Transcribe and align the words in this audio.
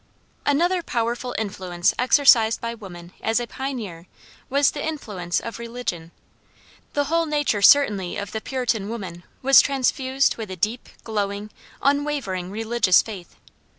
Another 0.47 0.81
powerful 0.81 1.35
influence 1.37 1.93
exercised 1.99 2.59
by 2.59 2.73
woman 2.73 3.13
as 3.21 3.39
a 3.39 3.45
pioneer 3.45 4.07
was 4.49 4.71
the 4.71 4.83
influence 4.83 5.39
of 5.39 5.59
religion. 5.59 6.09
The 6.93 7.03
whole 7.03 7.27
nature 7.27 7.61
certainly 7.61 8.17
of 8.17 8.31
the 8.31 8.41
Puritan 8.41 8.89
woman 8.89 9.21
was 9.43 9.61
transfused 9.61 10.37
with 10.37 10.49
a 10.49 10.55
deep, 10.55 10.89
glowing, 11.03 11.51
unwavering 11.83 12.49
religious 12.49 13.03
faith. 13.03 13.35